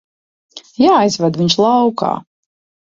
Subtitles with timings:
[0.85, 2.13] Jāizved viņš laukā.